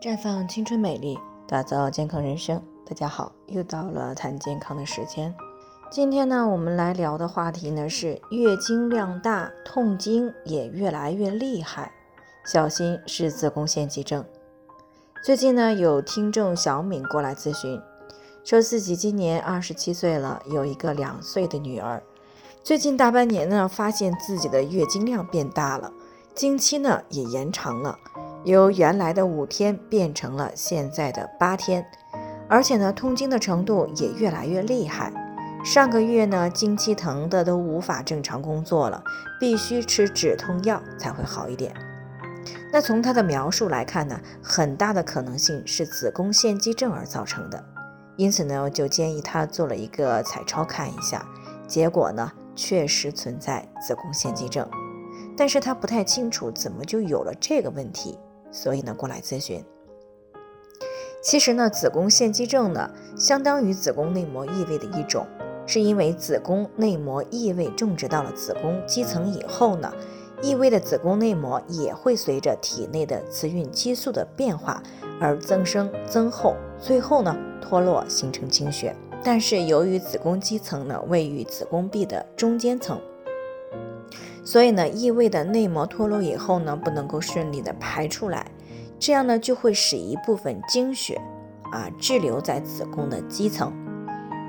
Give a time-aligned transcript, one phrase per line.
[0.00, 1.18] 绽放青春美丽，
[1.48, 2.62] 打造健康人生。
[2.86, 5.34] 大家好，又到了谈健康的时间。
[5.90, 11.90] 今天呢，我们来聊的话题呢是月经量大，痛经也越来越厉害，
[12.46, 14.24] 小心是子宫腺肌症。
[15.24, 17.82] 最近呢，有听众小敏过来咨询，
[18.44, 22.00] 说自己今年二十七岁了，有一个两岁的女儿，
[22.62, 25.92] 最近大半年呢，发现自己的月经量变大了，
[26.36, 27.98] 经期呢也延长了。
[28.44, 31.84] 由原来的五天变成了现在的八天，
[32.48, 35.12] 而且呢，痛经的程度也越来越厉害。
[35.64, 39.02] 上个月呢，经期疼的都无法正常工作了，
[39.40, 41.74] 必须吃止痛药才会好一点。
[42.72, 47.62] 那从他的描述来看呢，很大的可能性是子宫腺肌症而造成的。
[48.16, 51.26] 因此呢，就建议他做了一个彩超看一下，
[51.66, 54.66] 结果呢，确实存在子宫腺肌症，
[55.36, 58.18] 但是他不太清楚怎么就有了这个问题。
[58.50, 59.64] 所以呢，过来咨询。
[61.20, 65.26] 其实呢，子宫腺肌症呢，相当于子宫内膜异位的一种，
[65.66, 69.92] 是因为子宫内膜异位种植到了子宫肌层以后呢，
[70.42, 74.82] 异位的子宫内膜也会随着体内的雌孕激素的变化
[75.20, 78.94] 而增生增厚，最后呢脱落形成经血。
[79.24, 83.00] 但是由于子宫肌层呢位于子宫壁的中间层。
[84.50, 88.50] 所以呢，异位的内膜脱落以后呢，不能够顺利的排出来，
[88.98, 91.20] 这样呢就会使一部分经血
[91.70, 93.70] 啊滞留在子宫的基层。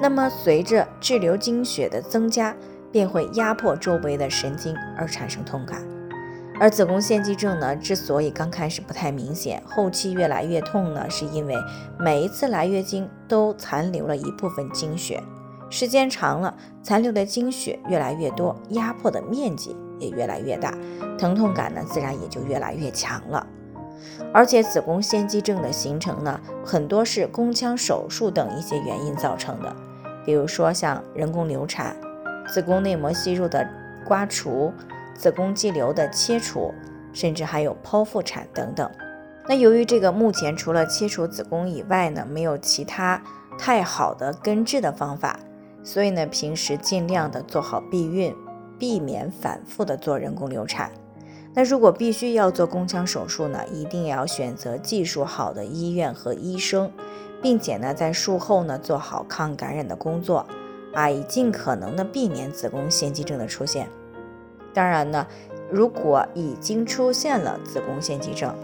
[0.00, 2.56] 那么随着滞留经血的增加，
[2.90, 5.82] 便会压迫周围的神经而产生痛感。
[6.58, 11.54] 而子宫腺肌症呢，之所以刚开始不太明显，后期越来越痛呢，是因为
[11.98, 15.22] 每一次来月经都残留了一部分经血。
[15.72, 20.70] 时间长了，残留的经血越来越多，压迫的面积也越来越大，
[21.18, 23.46] 疼痛感呢自然也就越来越强了。
[24.34, 29.74] 而且子宫腺肌症的形成呢，很多是宫腔手术等一些原因造成的，
[30.26, 31.96] 比如说像人工流产、
[32.46, 33.66] 子宫内膜息肉的
[34.06, 34.70] 刮除、
[35.16, 36.74] 子宫肌瘤的切除，
[37.14, 38.90] 甚至还有剖腹产等等。
[39.48, 43.22] 那由于这个目前除了切除子宫以外呢，没有其他
[43.58, 45.40] 太好的根治的方法。
[45.84, 48.34] 所以呢，平时尽量的做好避孕，
[48.78, 50.90] 避免反复的做人工流产。
[51.54, 56.90] 那如果必须要做宫腔手术呢，一定要选择技术好的医院和医生，
[57.42, 60.46] 并且呢，在术后呢做好抗感染的工作，
[60.94, 63.88] 啊，以尽可能的避免子宫腺肌症的出现。
[64.72, 65.26] 当然呢，
[65.70, 68.54] 如果已经出现了子宫腺肌症，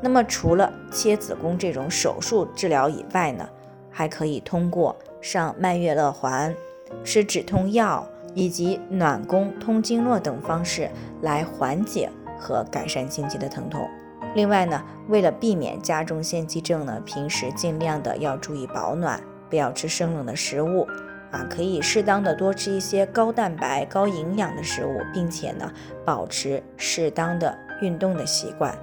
[0.00, 3.46] 那么除了切子宫这种手术治疗以外呢，
[3.90, 6.54] 还可以通过上曼月乐环。
[7.04, 10.90] 吃止痛药以及暖宫、通经络等方式
[11.22, 13.88] 来缓解和改善经期的疼痛。
[14.34, 20.86] 另外呢，为了避免加重腺肌症呢，平时尽量的要注意保暖，不要吃生冷的食物
[21.30, 25.72] 啊，可以适当的多吃一些高蛋白、高营养的食物，并且呢，
[26.04, 28.76] 保持适当的运动的习惯。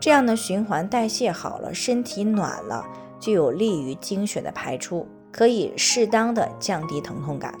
[0.00, 2.84] 这样呢，循环代谢好了，身体暖了，
[3.18, 5.06] 就有利于经血的排出。
[5.36, 7.52] 可以适当的降低疼痛感。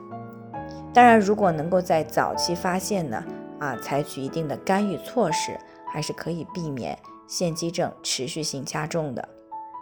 [0.94, 3.22] 当然，如果能够在早期发现呢，
[3.60, 5.58] 啊，采取一定的干预措施，
[5.92, 6.98] 还是可以避免
[7.28, 9.28] 腺肌症持续性加重的。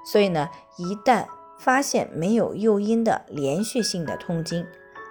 [0.05, 1.25] 所以呢，一旦
[1.61, 4.67] 发现没有诱因的连续性的痛经，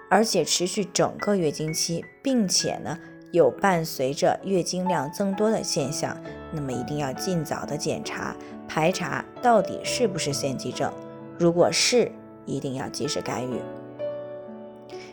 [0.09, 2.99] 而且持续整个月经期，并且呢
[3.31, 6.17] 有伴随着月经量增多的现象，
[6.51, 8.35] 那么一定要尽早的检查
[8.67, 10.91] 排查到底是不是腺肌症。
[11.39, 12.11] 如果是，
[12.45, 13.61] 一定要及时干预。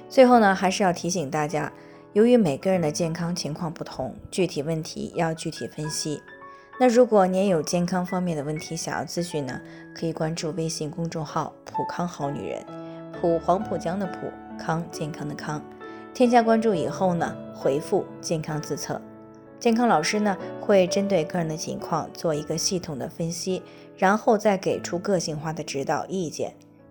[0.09, 1.73] 最后呢，还是要提醒大家，
[2.13, 6.21] 由于每个人的健康情况不同，具体问题要具体分析。
[6.81, 9.61] 那如果您有健康方面的问题想要咨询呢，
[9.95, 12.65] 可以关注微信公众号“普康好女人”，
[13.21, 15.63] 普黄浦江的普康健康的康。
[16.15, 19.01] 添加关注以后呢，回复“健康自测”，
[19.61, 23.63] 健康老师呢会针对个人的情况做一个系统的分析，
[23.97, 26.55] 然后再给出个性化的指导意见。